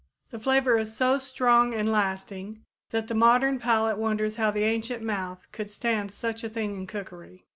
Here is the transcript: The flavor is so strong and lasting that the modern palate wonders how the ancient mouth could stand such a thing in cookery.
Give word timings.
The 0.31 0.39
flavor 0.39 0.79
is 0.79 0.97
so 0.97 1.19
strong 1.19 1.75
and 1.75 1.91
lasting 1.91 2.63
that 2.89 3.05
the 3.07 3.13
modern 3.13 3.59
palate 3.59 3.99
wonders 3.99 4.37
how 4.37 4.49
the 4.49 4.63
ancient 4.63 5.03
mouth 5.03 5.45
could 5.51 5.69
stand 5.69 6.09
such 6.11 6.43
a 6.43 6.49
thing 6.49 6.75
in 6.75 6.87
cookery. 6.87 7.45